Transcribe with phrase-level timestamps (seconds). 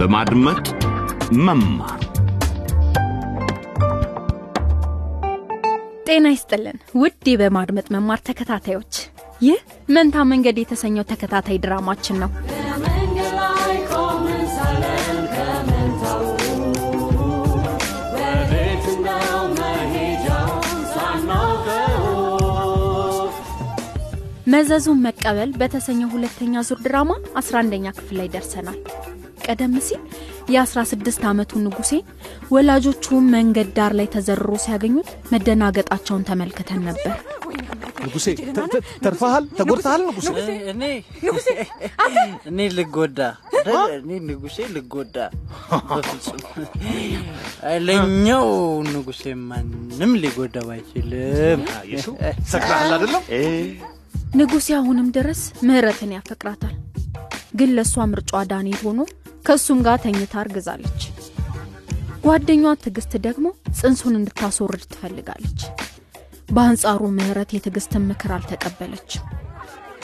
[0.00, 0.66] በማድመጥ
[1.40, 2.00] መማር
[6.06, 8.94] ጤና ይስጥልን ውድ በማድመጥ መማር ተከታታዮች፣
[9.42, 9.58] ይህ
[9.88, 12.30] መንታ መንገድ የተሰኘው ተከታታይ ድራማችን ነው።
[24.52, 28.78] መዘዙን መቀበል በተሰኘው ሁለተኛ ዙር ድራማ 11ኛ ክፍል ላይ ደርሰናል።
[29.50, 30.02] ቀደም ሲል
[30.54, 32.04] የ16 ዓመቱ ንጉሴን
[32.54, 33.04] ወላጆቹ
[33.34, 37.14] መንገድ ዳር ላይ ተዘርሮ ሲያገኙት መደናገጣቸውን ተመልክተን ነበር።
[38.04, 38.26] ንጉሴ
[39.04, 39.44] ተርፈሃል?
[39.58, 40.02] ተጎድተሃል?
[40.08, 40.28] ንጉሴ
[42.50, 43.18] እኔ ልጎዳ
[43.96, 45.16] እኔ ንጉሴ ልጎዳ
[45.90, 46.40] በፍጹም
[47.86, 48.46] ለኛው
[48.92, 51.60] ንጉሴ ማንም ሊጎዳው አይችልም?
[52.52, 53.24] ሰክረሃል አይደለም?
[54.40, 56.76] ንጉሴ አሁንም ድረስ ምህረትን ያፈቅራታል።
[57.58, 59.00] ግን ለእሷ ምርጫዋ ዳንኤል ሆኖ
[59.44, 61.02] ከእሱም ጋር ተኝታ አርግዛለች።
[62.24, 63.46] ጓደኛዋ ትዕግስት ደግሞ
[63.78, 65.60] ጽንሱን እንድታስወርድ ትፈልጋለች።
[66.50, 69.24] በአንጻሩ ምህረት የትዕግስትን ምክር አልተቀበለችም።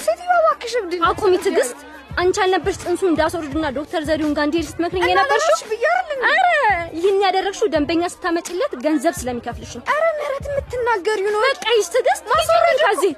[0.05, 1.79] ሴትዮዋ እባክሽ እብድ አቁሚ ትዕግስት።
[2.21, 5.11] አንቺ አልነበርሽ ጽንሱ እንዳስወርድና ዶክተር ዘሪሁን ጋር እንዲሄድ እንዴ?
[6.31, 6.47] አረ
[6.97, 12.81] ይህን ያደረግሽው ደንበኛ ስታመጭለት ገንዘብ ስለሚከፍልሽ ነው። ኧረ ምህረት የምትናገሪው ነው። በቃ ይሽ ትዕግስት ማስወረድ
[12.87, 13.13] ከዚህ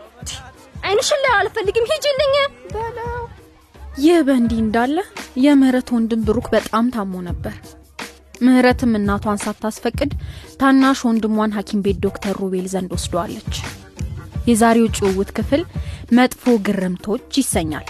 [0.84, 2.34] አይንሽን ላይ አልፈልግም ሂጂልኝ።
[2.74, 3.14] በለው
[4.02, 4.96] ይህ በእንዲህ እንዳለ
[5.38, 7.54] የምህረት ወንድም ብሩክ በጣም ታሞ ነበር።
[8.40, 10.10] ምህረትም እናቷን ሳታስፈቅድ
[10.60, 13.56] ታናሽ ወንድሟን ሐኪም ቤት ዶክተር ሩቤል ዘንድ ወስደዋለች።
[14.48, 15.62] የዛሬው ጭውውት ክፍል
[16.12, 17.86] መጥፎ ግርምቶች ይሰኛል።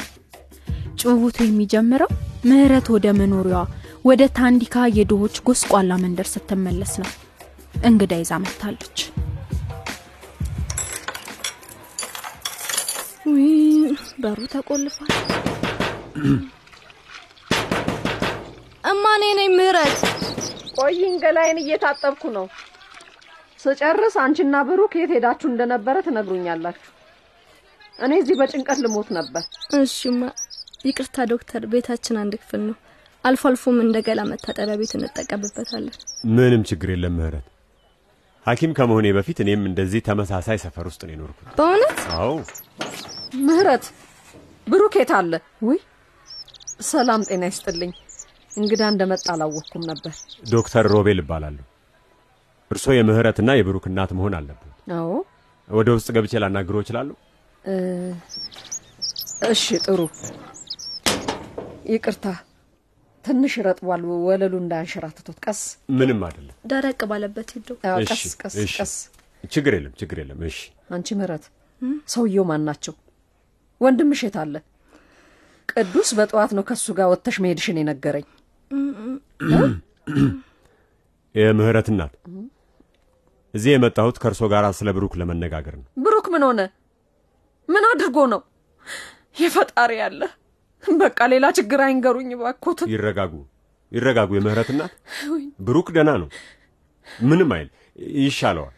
[1.00, 2.10] ጭውውቱ የሚጀምረው
[2.48, 3.62] ምህረት ወደ መኖሪያዋ
[4.04, 7.10] ወደ ታንዲካ የድሆች ጎስቋላ መንደር ስትመለስ ነው።
[7.84, 8.98] እንግዳ ይዛ መጥታለች።
[14.22, 15.12] በሩ ተቆልፏል።
[19.10, 20.00] እማኔ ነኝ ምህረት።
[20.76, 22.46] ቆይኝ ገላይን እየታጠብኩ ነው።
[23.60, 26.90] ስጨርስ አንቺና ብሩክ የት ሄዳችሁ እንደነበረ ትነግሩኛላችሁ።
[27.98, 29.44] እኔ እዚህ በጭንቀት ልሞት ነበር።
[29.78, 30.20] እሺማ
[30.84, 32.76] ይቅርታ ዶክተር፣ ቤታችን አንድ ክፍል ነው።
[33.24, 35.96] አልፎ አልፎም እንደ ገላ መታጠቢያ ቤት እንጠቀምበታለን።
[36.34, 37.46] ምንም ችግር የለም ምህረት።
[38.46, 42.30] ሐኪም ከመሆኔ በፊት እኔም እንደዚህ ተመሳሳይ ሰፈር ውስጥ ነው የኖርኩት። በእውነት አዎ
[43.46, 43.86] ምህረት፣
[44.66, 45.32] ብሩክ የት አለ?
[45.62, 45.80] ውይ
[46.86, 47.94] ሰላም ጤና ይስጥልኝ።
[48.58, 50.12] እንግዳ እንደመጣ አላወቅኩም ነበር።
[50.52, 51.64] ዶክተር ሮቤል እባላለሁ።
[52.70, 55.10] እርስዎ የምህረትና የብሩክ እናት መሆን አለብን። አዎ
[55.68, 57.14] ወደ ውስጥ ገብቼ ላናግረው እችላለሁ?
[59.48, 60.00] እሺ ጥሩ።
[61.88, 62.26] ይቅርታ
[63.24, 65.60] ትንሽ ረጥቧል። ወለሉ እንዳያንሸራትቶት ቀስ
[65.98, 67.68] ምንም አይደለም። ደረቅ ባለበት ሂዶ
[68.04, 68.92] ቀስ ቀስ እሺ። ቀስ።
[69.52, 70.58] ችግር የለም፣ ችግር የለም። እሺ
[70.94, 71.44] አንቺ ምህረት፣
[72.12, 72.94] ሰውየው ማን ናቸው?
[73.80, 74.54] ወንድምሽ የት አለ?
[75.68, 78.26] ቅዱስ በጠዋት ነው ከሱ ጋር ወጥተሽ መሄድሽን የነገረኝ።
[81.34, 82.12] የምህረት እናት፣
[83.54, 86.60] እዚህ የመጣሁት ከእርሶ ጋር ስለ ብሩክ ለመነጋገር ነው። ብሩክ ምን ሆነ?
[87.68, 88.40] ምን አድርጎ ነው?
[89.36, 90.22] የፈጣሪ ያለ
[90.84, 93.32] በቃ ሌላ ችግር አይንገሩኝ ባኮት። ይረጋጉ፣
[93.92, 94.92] ይረጋጉ። የምህረት እናት፣
[95.66, 96.28] ብሩክ ደህና ነው፣
[97.24, 97.68] ምንም አይል፣
[98.20, 98.74] ይሻለዋል።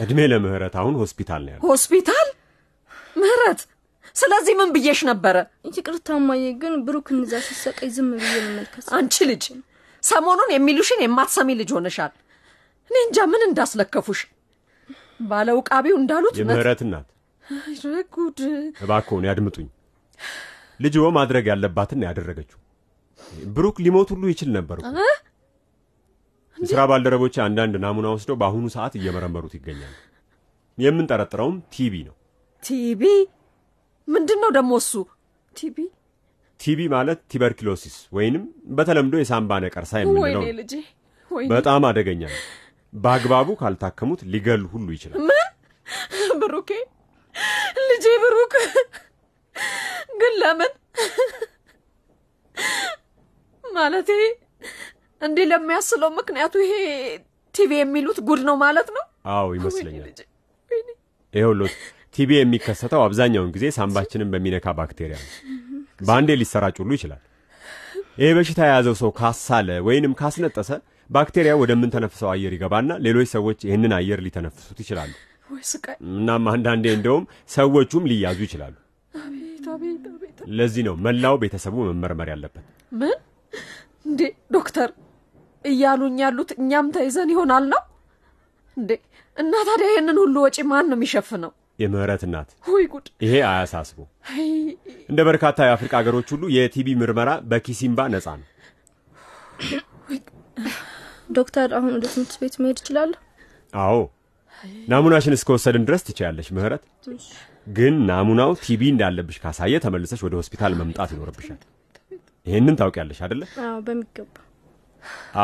[0.00, 2.28] እድሜ ለምህረት አሁን ሆስፒታል ነው ያለው። ሆስፒታል?
[3.16, 3.60] ምህረት፣
[4.16, 5.36] ስለዚህ ምን ብዬሽ ነበረ?
[5.70, 9.44] ይቅርታ እማዬ፣ ግን ብሩክ እንዛ ሲሰቀይ ዝም ብዬ መመልከት አንቺ ልጅ
[10.02, 12.12] ሰሞኑን የሚሉሽን የማትሰሚ ልጅ ሆነሻል።
[12.90, 14.20] እኔ እንጃ ምን እንዳስለከፉሽ።
[15.22, 17.08] ባለ ውቃቢው እንዳሉት የምህረት እናት
[18.12, 18.38] ጉድ!
[18.82, 19.68] እባክዎን ያድምጡኝ።
[20.80, 22.58] ልጅዎ ማድረግ ያለባትን ያደረገችው።
[23.54, 24.78] ብሩክ ሊሞት ሁሉ ይችል ነበር
[26.58, 29.94] የሥራ ባልደረቦቼ አንዳንድ ናሙና ወስደው በአሁኑ ሰዓት እየመረመሩት ይገኛሉ።
[30.78, 32.14] የምንጠረጥረውም ቲቢ ነው።
[32.62, 33.02] ቲቢ
[34.08, 34.92] ምንድን ነው ደግሞ እሱ?
[35.54, 35.76] ቲቢ
[36.60, 38.44] ቲቢ ማለት ቲበርኪሎሲስ ወይንም
[38.76, 40.42] በተለምዶ የሳምባ ነቀርሳ የምንለው
[41.50, 42.40] በጣም አደገኛ ነው።
[42.92, 45.18] በአግባቡ ካልታከሙት ሊገል ሁሉ ይችላል።
[46.42, 46.70] ብሩኬ
[47.88, 48.54] ልጄ ብሩክ
[50.20, 50.72] ግን ለምን
[53.64, 54.10] ማለቴ
[55.22, 56.74] እንዲህ ለሚያስለው ምክንያቱ ይሄ
[57.54, 59.04] ቲቢ የሚሉት ጉድ ነው ማለት ነው።
[59.34, 60.08] አዎ ይመስለኛል።
[61.34, 61.74] ይኸውልዎት
[62.16, 65.30] ቲቢ የሚከሰተው አብዛኛውን ጊዜ ሳምባችንን በሚነካ ባክቴሪያ ነው።
[65.98, 67.22] በአንዴ ሊሰራጭ ሁሉ ይችላል።
[68.20, 70.70] ይህ በሽታ የያዘው ሰው ካሳለ ወይንም ካስነጠሰ
[71.10, 75.10] ባክቴሪያ ወደምንተነፍሰው አየር ይገባና ሌሎች ሰዎች ይህንን አየር ሊተነፍሱት ይችላሉ።!
[76.10, 78.74] እናም አንዳንዴ እንደውም ሰዎቹም ሊያዙ ይችላሉ።!
[80.52, 83.14] ለዚህ ነው መላው ቤተሰቡ መመርመር ያለበት። ምን
[84.08, 84.20] እንዴ
[84.56, 84.90] ዶክተር
[85.64, 87.82] እያሉኝ ያሉት እኛም ተይዘን ይሆናል ነው
[88.76, 88.90] እንዴ?
[89.36, 91.52] እና ታዲያ ይህንን ሁሉ ወጪ ማን ነው የሚሸፍነው?
[91.78, 93.06] የምህረት እናት ወይ ጉድ!
[93.24, 93.98] ይሄ አያሳስቡ።
[95.10, 98.46] እንደ በርካታ የአፍሪካ ሀገሮች ሁሉ የቲቢ ምርመራ በኪሲምባ ነፃ ነው።
[101.38, 103.18] ዶክተር አሁን ወደ ትምህርት ቤት መሄድ እችላለሁ?
[103.80, 103.96] አዎ
[104.90, 106.84] ናሙናሽን እስከወሰድን ድረስ ትችያለሽ ምህረት።
[107.76, 111.60] ግን ናሙናው ቲቢ እንዳለብሽ ካሳየ ተመልሰሽ ወደ ሆስፒታል መምጣት ይኖርብሻል።
[112.46, 113.42] ይህንን ታውቂያለሽ አደለ?
[113.64, 114.34] አዎ በሚገባ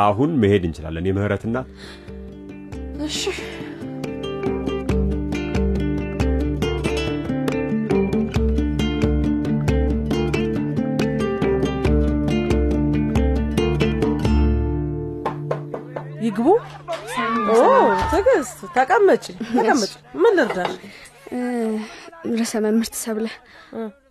[0.00, 1.69] አሁን መሄድ እንችላለን። የምህረት እናት
[3.06, 3.20] እሺ
[16.44, 16.52] ይግቡ።
[17.55, 17.58] ኦ
[18.11, 19.93] ትዕግስት፣ ተቀመጪ ተቀመጪ።
[20.23, 20.73] ምን ልርዳሽ?
[22.32, 23.26] ርዕሰ መምህርት ሰብለ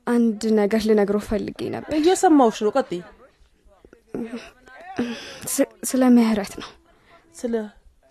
[0.07, 3.01] አንድ ነገር ልነግረው ፈልጌ ነበር። እየሰማውሽ ነው። ቀጥይ።
[5.89, 6.69] ስለ ምህረት ነው።
[7.35, 7.53] ስለ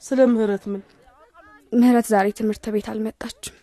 [0.02, 0.80] ስለ ምህረት ምን?
[1.72, 3.56] ምህረት ዛሬ ትምህርት ቤት አልመጣችም።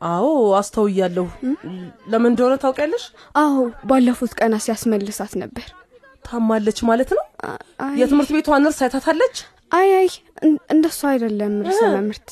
[0.00, 0.26] አዎ
[0.58, 1.26] አስተውያለሁ።
[2.10, 3.04] ለምን እንደሆነ ታውቂያለሽ?
[3.36, 3.54] አዎ
[3.88, 5.66] ባለፉት ቀናት ሲያስመልሳት ነበር።
[6.24, 7.24] ታማለች ማለት ነው።
[8.00, 9.36] የትምህርት ቤቷ ነርስ አይታታለች።
[9.72, 10.08] አይ አይ
[10.42, 12.28] እን- እንደሱ አይደለም ርዕሰ መምህርት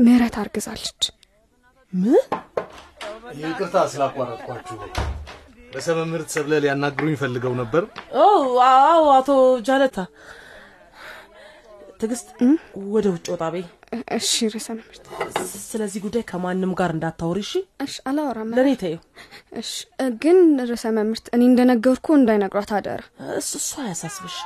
[0.00, 1.02] ምህረት አርግዛለች።
[1.92, 2.18] ምን?
[3.40, 4.76] ይቅርታ ስላቋረጥኳችሁ።
[5.72, 7.82] ርዕሰ መምህርት ሰብለ ሊያናግሩኝ ፈልገው ነበር።
[8.20, 8.66] አዎ፣
[9.16, 9.30] አቶ
[9.66, 9.98] ጃለታ
[12.00, 12.28] ትዕግስት
[12.92, 15.04] ወደ ውጭ ወጣ በይ። እ- እሺ ርዕሰ መምህርት
[15.64, 17.52] ስለዚህ ጉዳይ ከማንም ጋር እንዳታወሪ እሺ።
[17.84, 19.00] እሺ አላወራም። ለእኔ ተይው።
[19.60, 20.38] እሺ እ፣ ግን
[20.70, 23.02] ርዕሰ መምህርት እኔ እንደነገርኩ እንዳይነግሯት አደራ።
[23.38, 24.36] እሱ እሱ አያሳስብሽ።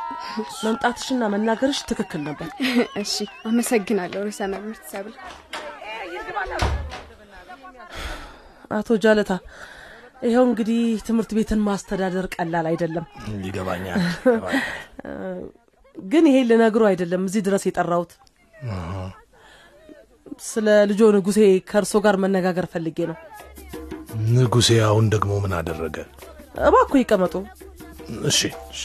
[0.63, 2.49] መምጣትሽና መናገርሽ ትክክል ነበር።
[3.03, 3.15] እሺ
[3.49, 5.15] አመሰግናለሁ ርዕሰ መምህርት ሰብለ።
[8.73, 9.33] አቶ ጃለታ
[10.23, 13.07] ይኸው እንግዲህ ትምህርት ቤትን ማስተዳደር ቀላል አይደለም።
[13.47, 13.99] ይገባኛል።
[15.97, 18.13] ግን ይሄ ልነግሮ አይደለም እዚህ ድረስ የጠራሁት።
[20.45, 21.39] ስለ ልጆ ንጉሴ
[21.71, 23.17] ከእርሶ ጋር መነጋገር ፈልጌ ነው።
[24.33, 25.97] ንጉሴ አሁን ደግሞ ምን አደረገ?
[26.63, 27.35] እባክዎ ይቀመጡ።
[28.31, 28.41] እሺ
[28.75, 28.83] እሺ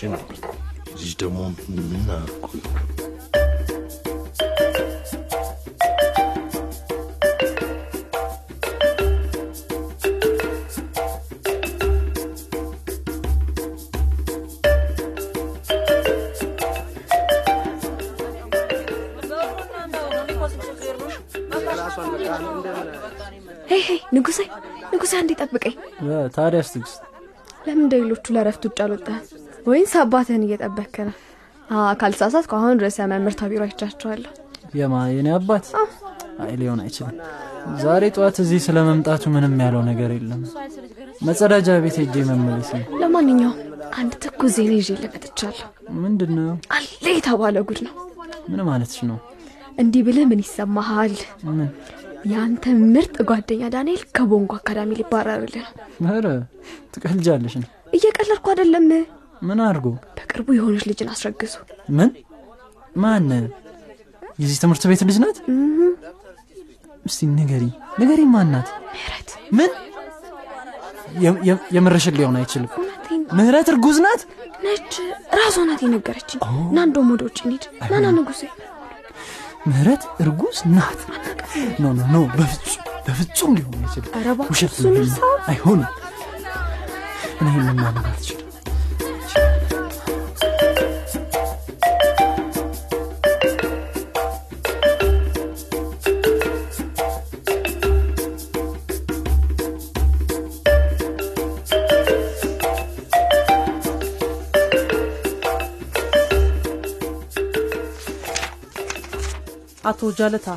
[0.95, 1.39] እዚህ ደግሞ
[1.69, 2.09] ምን
[26.35, 27.01] ታዲያስ ትዕግስት
[27.65, 29.23] ለምን እንደ ሌሎቹ ለረፍት ውጭ አልወጣህም?
[29.67, 31.15] ወይንስ አባትህን እየጠበክ ነው?
[32.01, 34.31] ካልተሳሳትኩ አሁን ርዕሰ መምህርት ቢሮ አይቻቸዋለሁ።
[34.77, 35.65] የማ የኔ አባት
[36.43, 37.15] አይ ሊሆን አይችልም።
[37.83, 40.41] ዛሬ ጠዋት እዚህ ስለ መምጣቱ ምንም ያለው ነገር የለም።
[41.27, 43.57] መጸዳጃ ቤት ሄጄ መመለስ ነው። ለማንኛውም
[43.99, 45.67] አንድ ትኩስ ዜና ይዤ ልመጥቻለሁ።
[46.03, 46.53] ምንድን ነው?
[46.75, 46.85] አለ
[47.15, 47.93] የተባለ ጉድ ነው።
[48.51, 49.17] ምን ማለትሽ ነው?
[49.77, 51.15] እንዲህ ብልህ ምን ይሰማሃል?
[51.49, 51.69] ምን?
[52.27, 55.65] የአንተ ምርጥ ጓደኛ ዳንኤል ከቦንጎ አካዳሚ ሊባረርልህ
[55.99, 56.27] ነው። ኧረ
[56.93, 58.87] ትቀልጃለሽ ነው። እየቀለድኩ አይደለም።
[59.41, 59.87] ምን አድርጎ?
[60.17, 61.53] በቅርቡ የሆነች ልጅን አስረግዙ።
[61.97, 62.09] ምን?
[62.95, 63.29] ማን?
[64.39, 65.37] የዚህ ትምህርት ቤት ልጅ ናት?
[67.05, 67.63] እስቲ ንገሪ
[67.99, 68.69] ንገሪ፣ ማን ናት?
[68.87, 69.71] ምህረት ምን?
[71.75, 72.71] የምርሽን ሊሆን አይችልም።
[73.37, 74.21] ምህረት እርጉዝ ናት?
[74.65, 74.93] ነች።
[75.39, 76.39] ራሷ ናት የነገረችኝ።
[76.75, 78.41] ና እንደውም ወደ ውጭ እንሂድ። ና ና ንጉሴ
[79.65, 80.99] ምህረት እርጉዝ ናት?
[81.79, 82.75] no no no፣ በፍጹም
[83.07, 84.75] በፍጹም ሊሆን አይችልም። ውሸት
[85.47, 85.91] አይሆንም።
[87.41, 88.46] እኔ ማመን አልችልም።
[109.97, 110.47] አቶ ጃለታ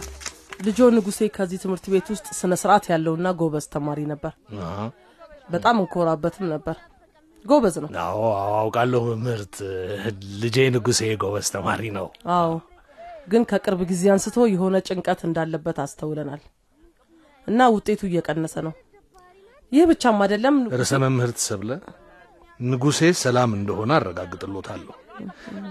[0.61, 4.33] ልጆ ንጉሴ ከዚህ ትምህርት ቤት ውስጥ ስነ ስርዓት ያለውና ጎበዝ ተማሪ ነበር።
[5.51, 6.77] በጣም እንኮራበትም ነበር።
[7.45, 8.21] ጎበዝ ነው። አዎ
[8.57, 9.55] አውቃለሁ መምህርት።
[10.43, 12.07] ልጄ ንጉሴ ጎበዝ ተማሪ ነው።
[12.37, 12.51] አዎ፣
[13.29, 16.43] ግን ከቅርብ ጊዜ አንስቶ የሆነ ጭንቀት እንዳለበት አስተውለናል
[17.47, 18.75] እና ውጤቱ እየቀነሰ ነው።
[19.73, 21.71] ይህ ብቻም አይደለም። ርዕሰ መምህርት ሰብለ
[22.67, 24.95] ንጉሴ ሰላም እንደሆነ አረጋግጥሎታለሁ።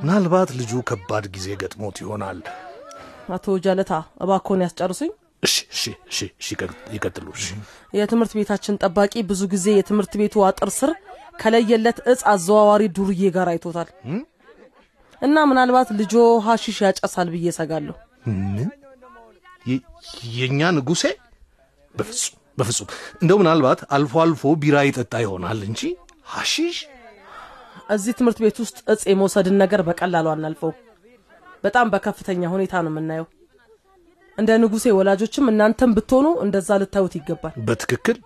[0.01, 2.41] ምናልባት ልጁ ከባድ ጊዜ ገጥሞት ይሆናል።
[3.29, 3.91] አቶ ጃለታ
[4.23, 5.11] እባክዎን ያስጨርሱኝ።
[6.93, 7.27] ይቀጥሉ።
[7.97, 10.91] የትምህርት ቤታችን ጠባቂ ብዙ ጊዜ የትምህርት ቤቱ አጥር ስር
[11.41, 13.89] ከለየለት እጽ አዘዋዋሪ ዱርዬ ጋር አይቶታል
[15.21, 16.13] እና ምናልባት ልጆ
[16.45, 17.95] ሀሺሽ ያጨሳል ብዬ ሰጋለሁ።
[20.35, 21.03] የእኛ ንጉሴ?
[21.95, 22.87] በፍጹም በፍጹም።
[23.21, 25.81] እንደው ምናልባት አልፎ አልፎ ቢራ ይጠጣ ይሆናል እንጂ
[26.33, 26.77] ሐሺሽ
[27.89, 30.71] እዚህ ትምህርት ቤት ውስጥ እጽ የመውሰድን ነገር በቀላሉ አናልፈው።
[31.63, 33.27] በጣም በከፍተኛ ሁኔታ ነው የምናየው።
[34.37, 38.17] እንደ ንጉሴ ወላጆችም እናንተም ብትሆኑ እንደዛ ልታዩት ይገባል። በትክክል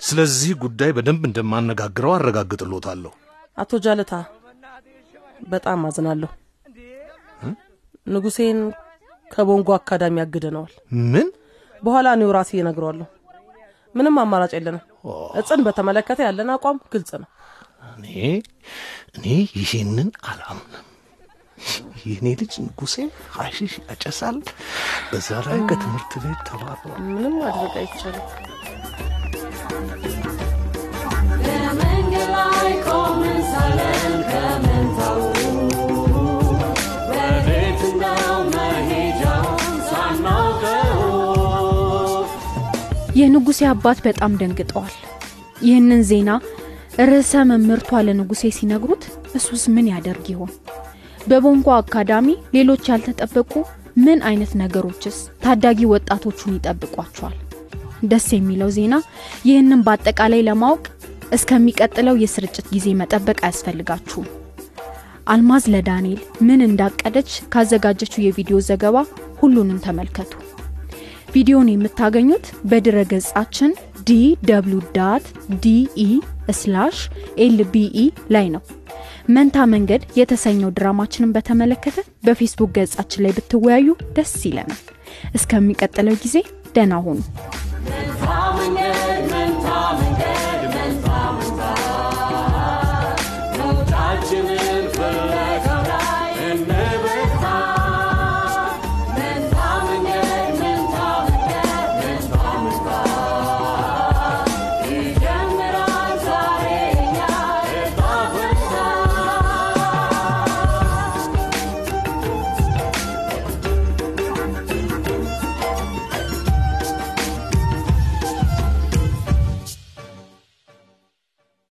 [0.00, 3.12] ስለዚህ ጉዳይ በደንብ እንደማነጋግረው አረጋግጥሎታለሁ።
[3.58, 4.12] አቶ ጃለታ
[5.48, 6.30] በጣም አዝናለሁ።
[8.06, 8.58] ንጉሴን
[9.30, 10.72] ከቦንጎ አካዳሚ አግደነዋል።
[11.12, 11.26] ምን
[11.82, 13.06] በኋላ እኔው ራሴ እነግረዋለሁ።
[13.94, 14.84] ምንም አማራጭ የለንም።
[15.40, 17.28] እጽን በተመለከተ ያለን አቋም ግልጽ ነው።
[17.92, 18.06] እኔ
[19.16, 19.26] እኔ
[19.60, 20.84] ይህንን አላምንም።
[22.02, 22.96] የእኔ ልጅ ንጉሴ
[23.36, 24.36] ሐሺሽ ያጨሳል፣
[25.10, 28.26] በዛ ላይ ከትምህርት ቤት ተባሯል። ምንም ማድረግ አይቻልም።
[31.42, 33.98] በመንገድ ላይ ቆመን ሳለን
[34.30, 35.18] ከመንታው
[37.10, 38.24] ወዴት ነው
[38.54, 39.58] መሄጃውን
[39.90, 40.94] ሳናውቀው
[43.18, 44.96] የንጉሴ አባት በጣም ደንግጠዋል።
[45.62, 46.30] ይህንን ዜና
[47.02, 49.02] ርዕሰ መምህርቷ ለንጉሴ ሲነግሩት
[49.38, 50.50] እሱስ ምን ያደርግ ይሆን?
[51.28, 53.52] በቦንጎ አካዳሚ ሌሎች ያልተጠበቁ
[54.04, 57.36] ምን አይነት ነገሮችስ ታዳጊ ወጣቶቹን ይጠብቋቸዋል?
[58.04, 58.94] ደስ የሚለው ዜና
[59.48, 60.84] ይህንን በአጠቃላይ ለማወቅ
[61.32, 64.28] እስከሚቀጥለው የስርጭት ጊዜ መጠበቅ አያስፈልጋችሁም።
[65.26, 68.96] አልማዝ ለዳንኤል ምን እንዳቀደች ካዘጋጀችው የቪዲዮ ዘገባ
[69.40, 70.32] ሁሉንም ተመልከቱ።
[71.34, 73.72] ቪዲዮን የምታገኙት በድረ ገጻችን
[74.06, 74.12] DW
[74.48, 76.06] dot de
[76.58, 76.98] slash
[77.38, 77.98] lbe
[78.30, 78.62] ላይ ነው።
[79.28, 84.82] መንታ መንገድ የተሰኘው ድራማችንን በተመለከተ በፌስቡክ ገጻችን ላይ ብትወያዩ ደስ ይለናል።
[85.38, 86.36] እስከሚቀጥለው ጊዜ
[86.76, 87.18] ደህና ሁኑ።